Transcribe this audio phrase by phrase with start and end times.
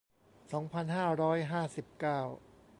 [0.51, 2.19] สองพันห้าร้อยห้าสิบเก้า